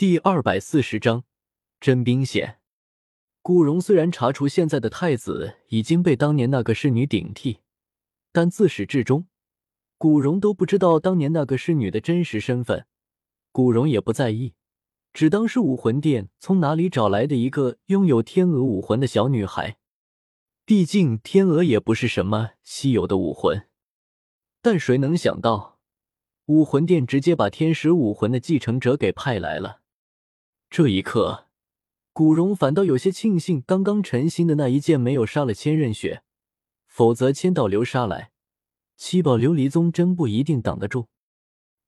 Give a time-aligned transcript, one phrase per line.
[0.00, 1.24] 第二百四十章
[1.78, 2.58] 真兵险。
[3.42, 7.58] 古荣虽然查出现在的太子已经被当年那个侍女顶替，
[8.32, 9.28] 但自始至终，
[9.98, 12.86] 古荣都不知道当年那个侍女的真实身份。
[13.52, 14.54] 古荣也不在意，
[15.12, 19.76] 只当是武魂殿从哪里找来的一个拥有天鹅武魂的小女孩。
[20.64, 23.66] 毕竟天鹅也不是什么稀有的武魂。
[24.62, 25.78] 但谁能想到，
[26.46, 29.80] 武魂殿直接把天使武魂的继承者给派来了。
[30.70, 31.48] 这一刻，
[32.12, 36.22] 古荣反倒有些庆幸，刚刚陈心的那一剑没有杀了千仞雪，
[36.86, 38.30] 否则千道流杀来，
[38.96, 41.08] 七宝琉璃宗真不一定挡得住。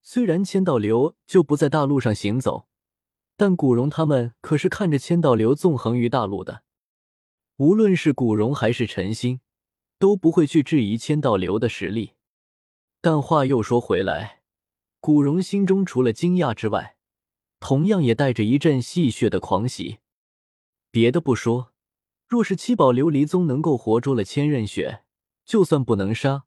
[0.00, 2.68] 虽然千道流就不在大陆上行走，
[3.36, 6.62] 但古荣他们可是看着千道流纵横于大陆的。
[7.58, 9.42] 无论是古荣还是陈心，
[9.98, 12.14] 都不会去质疑千道流的实力。
[13.02, 14.40] 但话又说回来，
[15.00, 16.96] 古荣心中除了惊讶之外，
[17.60, 19.98] 同样也带着一阵戏谑的狂喜。
[20.90, 21.72] 别的不说，
[22.26, 25.04] 若是七宝琉璃宗能够活捉了千仞雪，
[25.44, 26.44] 就算不能杀，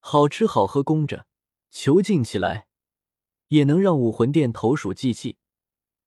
[0.00, 1.26] 好吃好喝供着，
[1.70, 2.66] 囚禁起来，
[3.48, 5.38] 也能让武魂殿投鼠忌器，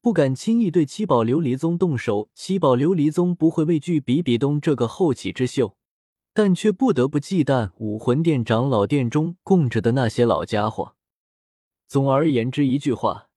[0.02, 2.30] 不敢轻易对七宝琉璃宗动手。
[2.36, 5.78] 七宝琉璃宗不会畏惧比比东这个后起之秀，
[6.34, 10.96] 但却不得不忌惮武魂殿长老殿中供着的那些老家伙。
[11.88, 13.30] 总而言之，一句话。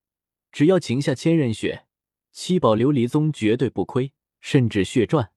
[0.57, 1.85] 只要擒下千仞雪，
[2.33, 5.31] 七宝琉璃宗绝对不亏，甚至血赚。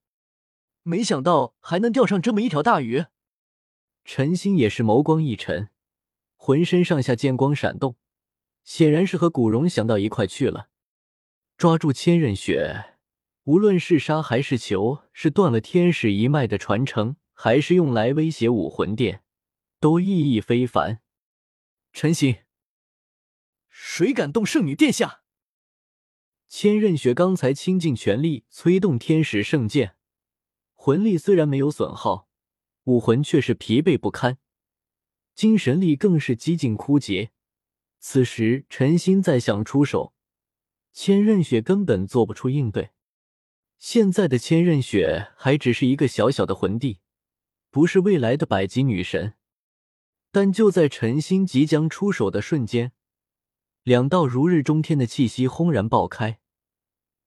[0.82, 3.04] 没想到还能钓上这么一条大鱼。
[4.02, 5.68] 陈星也是眸光一沉，
[6.38, 7.96] 浑身上下剑光闪动，
[8.64, 10.70] 显然是和古荣想到一块去了。
[11.58, 12.94] 抓住千仞雪，
[13.44, 19.22] 无论是杀还是求，是断了天使一脉的传承，还是用来威胁武魂殿，
[19.80, 21.02] 都意义非凡。
[21.92, 22.36] 陈星。
[23.82, 25.22] 谁敢动圣女殿下？
[26.46, 29.96] 千仞雪刚才倾尽全力催动天使圣剑，
[30.74, 32.28] 魂力虽然没有损耗，
[32.84, 34.36] 武魂却是疲惫不堪，
[35.34, 37.30] 精神力更是几近枯竭。
[37.98, 40.12] 此时陈心再想出手，
[40.92, 42.90] 千仞雪根本做不出应对。
[43.78, 47.00] 现在的千仞雪还只是一个小小的魂帝，
[47.70, 49.34] 不是未来的百级女神。
[50.30, 52.92] 但就在陈心即将出手的瞬间，
[53.90, 56.38] 两道如日中天的气息轰然爆开，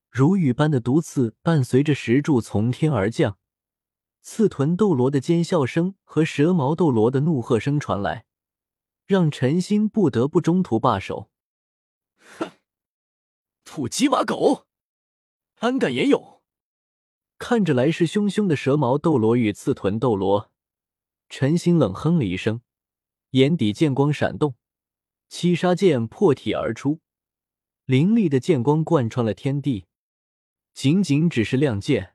[0.09, 3.38] 如雨般的毒刺伴随着石柱从天而降，
[4.22, 8.25] 刺豚斗罗的尖笑声和蛇矛斗罗的怒喝声传来，
[9.06, 11.29] 让陈星不得不中途罢手。
[12.38, 12.51] 哼，
[13.66, 14.68] 土鸡瓦狗，
[15.59, 16.41] 安敢言勇！
[17.38, 20.50] 看着来势汹汹的蛇矛斗罗与刺豚斗罗，
[21.28, 22.62] 陈星冷哼了一声，
[23.31, 24.56] 眼底剑光闪动。
[25.36, 27.00] 七杀剑破体而出，
[27.86, 29.88] 凌厉的剑光贯穿了天地。
[30.76, 32.14] 仅仅只是亮剑，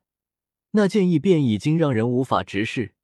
[0.71, 2.95] 那剑意便已经让人无法直视。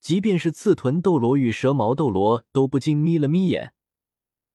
[0.00, 3.74] 即便是刺豚斗罗与蛇矛斗罗都不禁眯了眯眼，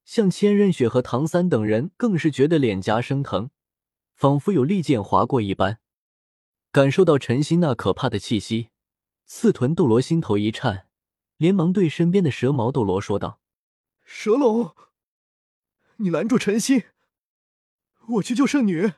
[0.04, 3.50] 像千仞雪和唐三等人更是觉得脸颊生疼，
[4.16, 5.78] 仿佛有利剑划过一般。
[6.72, 8.70] 感受到陈心那可怕的气息，
[9.24, 10.88] 刺豚斗罗心头一颤，
[11.36, 13.38] 连忙对身边的蛇矛斗罗说道
[14.02, 14.74] ：“蛇龙。”
[15.98, 16.84] 你拦住陈心，
[18.08, 18.92] 我去救圣女。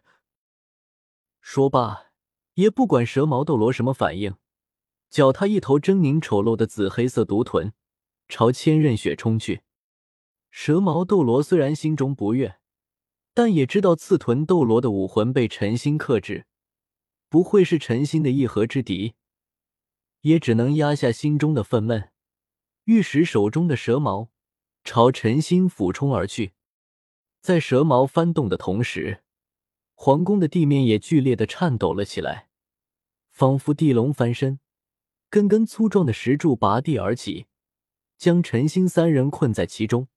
[1.40, 2.10] 说罢，
[2.54, 4.34] 也不管蛇矛斗罗什么反应，
[5.08, 7.72] 脚踏一头狰狞丑陋的紫黑色毒豚，
[8.28, 9.62] 朝千仞雪冲去。
[10.50, 12.58] 蛇矛斗罗虽然心中不悦，
[13.32, 16.46] 但也知道刺豚斗罗的武魂被陈心克制，
[17.28, 19.14] 不会是陈心的一合之敌，
[20.22, 22.08] 也只能压下心中的愤懑，
[22.84, 24.30] 御使手中的蛇矛
[24.82, 26.54] 朝陈心俯冲而去。
[27.40, 29.22] 在蛇矛翻动的同时，
[29.94, 32.48] 皇宫的地面也剧烈的颤抖了起来，
[33.30, 34.60] 仿佛地龙翻身，
[35.30, 37.46] 根根粗壮的石柱拔地而起，
[38.16, 40.08] 将陈星三人困在其中。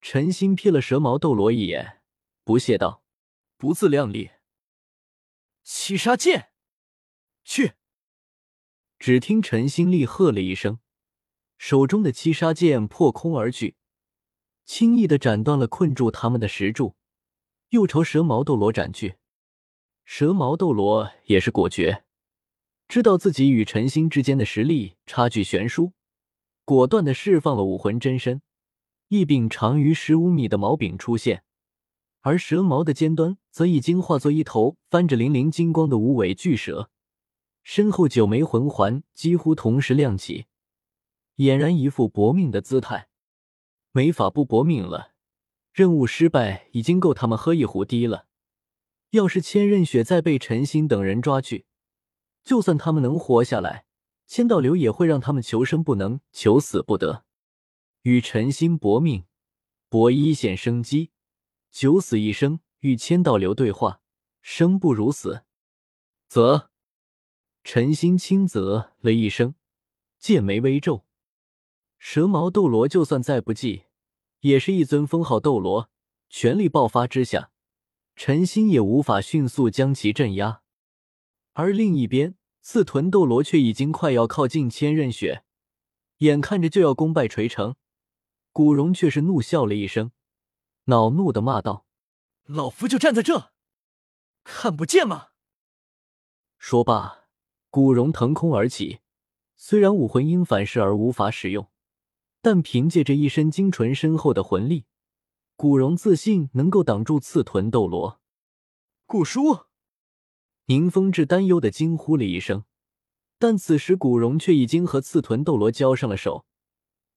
[0.00, 2.00] 陈星瞥了蛇矛斗罗一眼，
[2.44, 3.02] 不屑道
[3.58, 4.30] ：“不自量力！”
[5.64, 6.50] 七杀剑，
[7.44, 7.72] 去！
[8.98, 10.78] 只听陈星厉喝了一声，
[11.58, 13.76] 手中的七杀剑破空而去。
[14.66, 16.96] 轻易的斩断了困住他们的石柱，
[17.68, 19.14] 又朝蛇矛斗罗斩去。
[20.04, 22.04] 蛇矛斗罗也是果决，
[22.88, 25.92] 知道自己与陈星之间的实力差距悬殊，
[26.64, 28.42] 果断的释放了武魂真身，
[29.08, 31.44] 一柄长于十五米的矛柄出现，
[32.22, 36.90] 而蛇矛的尖端则已经化作一头翻着粼粼金光的无尾巨蛇，
[37.62, 40.46] 身后九枚魂环几乎同时亮起，
[41.36, 43.08] 俨然一副搏命的姿态。
[43.96, 45.14] 没法不搏命了，
[45.72, 48.26] 任务失败已经够他们喝一壶滴了，
[49.12, 51.64] 要是千仞雪再被陈心等人抓去，
[52.44, 53.86] 就算他们能活下来，
[54.26, 57.24] 千道流也会让他们求生不能，求死不得。
[58.02, 59.24] 与陈心搏命，
[59.88, 61.10] 搏一线生机，
[61.72, 62.60] 九死一生。
[62.80, 64.02] 与千道流对话，
[64.42, 65.44] 生不如死。
[66.28, 66.68] 啧，
[67.64, 69.54] 陈心轻啧了一声，
[70.18, 71.06] 剑眉微皱。
[71.98, 73.85] 蛇矛斗罗就算再不济，
[74.46, 75.90] 也是一尊封号斗罗，
[76.30, 77.50] 全力爆发之下，
[78.14, 80.62] 陈心也无法迅速将其镇压。
[81.54, 85.42] 而另一边，刺豚斗罗却已经快要靠近千仞雪，
[86.18, 87.74] 眼看着就要功败垂成。
[88.52, 90.12] 古荣却是怒笑了一声，
[90.84, 91.84] 恼怒的骂道
[92.46, 93.50] ：“老夫就站在这，
[94.44, 95.30] 看不见吗？”
[96.56, 97.24] 说罢，
[97.68, 99.00] 古荣腾空而起，
[99.56, 101.68] 虽然武魂因反噬而无法使用，
[102.46, 104.84] 但凭借着一身精纯深厚的魂力，
[105.56, 108.20] 古荣自信能够挡住刺豚斗罗。
[109.04, 109.64] 古叔，
[110.66, 112.62] 宁风致担忧的惊呼了一声，
[113.40, 116.46] 但此时古荣却已经和刺豚斗罗交上了手，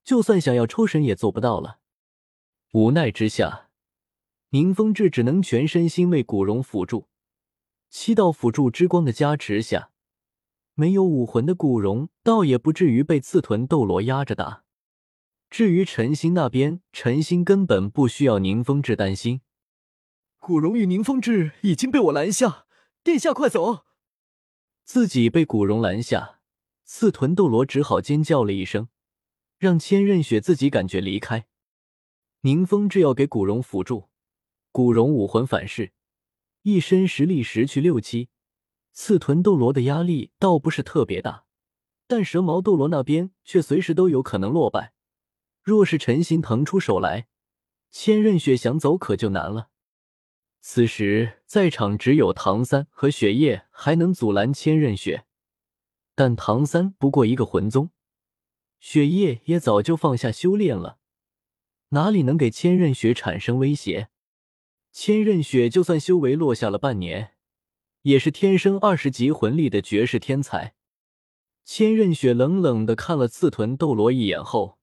[0.02, 1.78] 就算想要抽身也做不到了。
[2.72, 3.70] 无奈之下，
[4.48, 7.06] 宁风致只能全身心为古荣辅助。
[7.88, 9.92] 七道辅助之光的加持下，
[10.74, 14.64] 没有武魂的古荣倒也不至于被刺豚斗罗压着打。
[15.50, 19.40] 至于陈心那边，陈心根本不需要宁风致担心。
[20.38, 22.66] 古荣与宁风致已经被我拦下，
[23.02, 23.84] 殿下快走！
[24.84, 26.38] 自己被古荣拦下，
[26.84, 28.88] 刺豚斗罗只好尖叫了一声，
[29.58, 31.48] 让千仞雪自己感觉离开。
[32.42, 34.08] 宁风致要给古荣辅助，
[34.70, 35.92] 古荣武魂反噬。
[36.62, 38.28] 一身实力失去六七，
[38.92, 41.44] 刺豚斗罗的压力倒不是特别大，
[42.06, 44.92] 但蛇矛斗罗那边却随时都有可能落败。
[45.70, 47.28] 若是陈心腾出手来，
[47.92, 49.68] 千仞雪想走可就难了。
[50.60, 55.26] 此时在场只有唐三和雪夜还能阻拦千仞雪，
[56.16, 57.90] 但唐三不过一个魂宗，
[58.80, 60.98] 雪夜也早就放下修炼了，
[61.90, 64.08] 哪里能给千仞雪产生威胁？
[64.90, 67.34] 千仞雪就算修为落下了半年，
[68.02, 70.74] 也是天生二十级魂力的绝世天才。
[71.64, 74.79] 千仞雪冷冷的看了刺豚斗罗一眼后，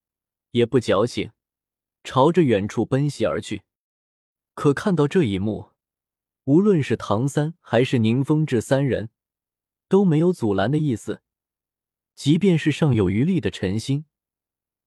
[0.50, 1.32] 也不矫情，
[2.04, 3.62] 朝着远处奔袭而去。
[4.54, 5.72] 可看到这一幕，
[6.44, 9.10] 无论是唐三还是宁风致三人，
[9.88, 11.22] 都没有阻拦的意思。
[12.14, 14.06] 即便是尚有余力的陈心，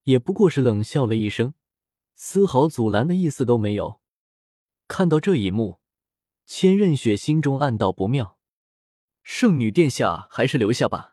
[0.04, 1.54] 也不过是冷笑了一声，
[2.16, 4.02] 丝毫阻拦的意思都没有。
[4.88, 5.80] 看到这一幕，
[6.46, 8.38] 千仞雪心中暗道不妙。
[9.24, 11.11] 圣女殿下，还是留下吧。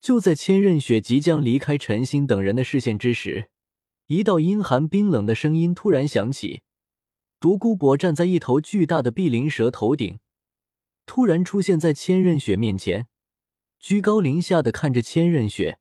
[0.00, 3.50] 就在千仞雪即将离开陈心等人的视线之时，
[4.06, 6.62] 一道阴寒冰冷的声音突然响起。
[7.38, 10.18] 独孤博站在一头巨大的碧鳞蛇头顶，
[11.06, 13.08] 突然出现在千仞雪面前，
[13.78, 15.78] 居高临下的看着千仞雪，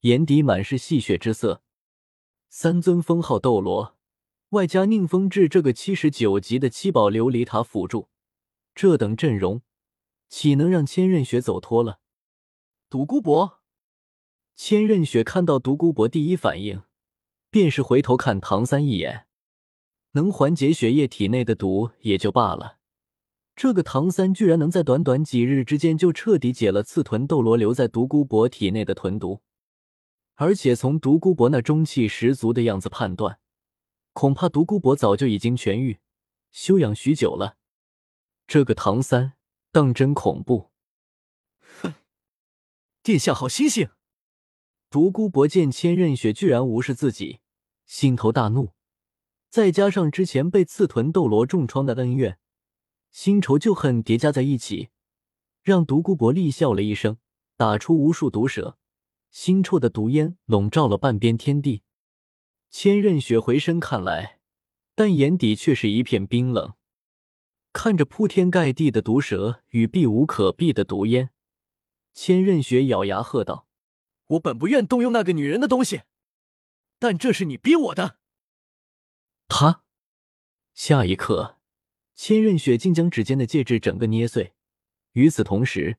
[0.00, 1.62] 眼底满是戏谑之色。
[2.48, 3.96] 三尊封号斗罗。
[4.50, 8.08] 外加宁风致这个七十九级的七宝琉璃塔辅助，
[8.76, 9.60] 这等阵容，
[10.28, 11.98] 岂能让千仞雪走脱了？
[12.88, 13.58] 独孤博，
[14.54, 16.84] 千仞雪看到独孤博，第一反应
[17.50, 19.26] 便是回头看唐三一眼，
[20.12, 22.78] 能缓解血液体内的毒也就罢了，
[23.56, 29.42] 这个唐三居然能在短短几日之间就彻底解了刺豚斗罗留在独孤博体内的豚毒，
[30.36, 33.40] 而且从独孤博那中气十足的样子判断。
[34.12, 35.98] 恐怕独孤博早就已经痊愈，
[36.52, 37.56] 休养许久了。
[38.46, 39.32] 这个唐三
[39.72, 40.70] 当真恐怖。
[43.06, 43.90] 殿下好心性。
[44.90, 47.38] 独孤博见千仞雪居然无视自己，
[47.84, 48.72] 心头大怒，
[49.48, 52.36] 再加上之前被刺豚斗罗重创的恩怨，
[53.12, 54.88] 新仇旧恨叠加在一起，
[55.62, 57.18] 让独孤博厉笑了一声，
[57.56, 58.76] 打出无数毒蛇，
[59.32, 61.84] 腥臭的毒烟笼罩了半边天地。
[62.70, 64.40] 千仞雪回身看来，
[64.96, 66.74] 但眼底却是一片冰冷。
[67.72, 71.30] 看着铺天盖地的毒蛇与避无可避的毒烟，
[72.16, 73.68] 千仞雪咬牙喝道
[74.28, 76.00] ：“我本不愿动用那个女人的东西，
[76.98, 78.16] 但这是你逼我的。”
[79.48, 79.84] 他
[80.72, 81.58] 下一刻，
[82.14, 84.54] 千仞雪竟将指尖的戒指整个捏碎。
[85.12, 85.98] 与此同时，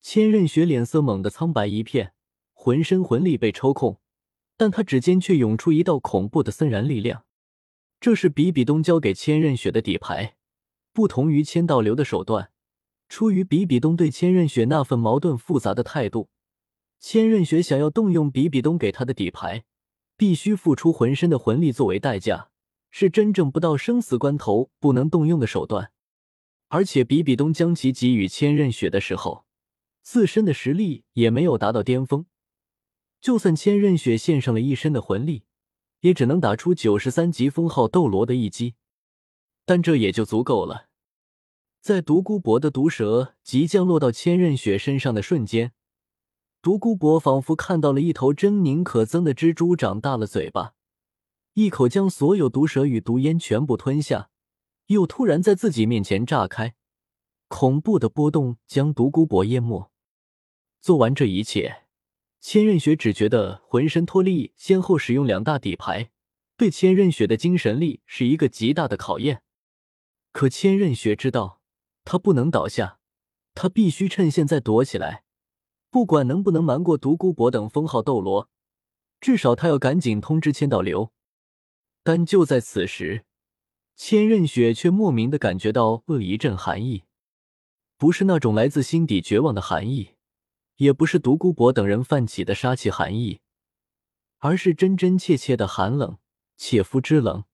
[0.00, 2.14] 千仞雪脸色猛地苍白一片，
[2.54, 4.00] 浑身魂力被抽空。
[4.56, 7.26] 但他指尖却涌出一道恐怖的森然力量，
[8.00, 10.36] 这是比比东交给千仞雪的底牌。
[10.94, 12.51] 不同于千道流的手段，
[13.12, 16.30] 出于比比东对千仞雪那份矛盾复杂的态度，
[16.98, 19.64] 千仞雪想要动用比比东给他的底牌，
[20.16, 22.48] 必须付出浑身的魂力作为代价，
[22.90, 25.92] 是真正不到生死关头不能动用的手段。
[26.68, 29.44] 而且比比东将其给予千仞雪的时候，
[30.00, 32.24] 自身的实力也没有达到巅峰。
[33.20, 35.44] 就算千仞雪献上了一身的魂力，
[36.00, 38.76] 也只能打出九十三级封号斗罗的一击，
[39.66, 40.86] 但这也就足够了。
[41.82, 45.72] 在独孤博的毒蛇即将落到千仞雪身上的瞬间，
[46.62, 50.74] 独孤博仿佛看到了一头狰狞可憎的蜘蛛长大了嘴巴，
[51.54, 54.30] 一口将所有毒蛇与毒烟全部吞下，
[54.86, 56.76] 又突然在自己面前炸开，
[57.48, 59.90] 恐怖的波动将独孤博淹没。
[60.80, 61.82] 做完这一切。
[62.40, 66.10] 千仞雪只觉得浑身脱力，先后使用两大底牌，
[66.56, 69.42] 对千仞雪的精神力是一个极大的考验。
[70.30, 71.61] 可千仞雪知道，
[72.04, 72.98] 他不能倒下，
[73.54, 75.24] 他必须趁现在躲起来，
[75.90, 78.48] 不管能不能瞒过独孤博等封号斗罗，
[79.20, 81.12] 至少他要赶紧通知千道流。
[82.02, 83.24] 但就在此时，
[83.94, 87.04] 千仞雪却莫名的感觉到恶一阵寒意，
[87.96, 90.16] 不是那种来自心底绝望的寒意。
[90.76, 93.40] 也不是独孤博等人泛起的杀气寒意，
[94.38, 96.18] 而是真真切切的寒冷，
[96.56, 97.44] 切肤之冷。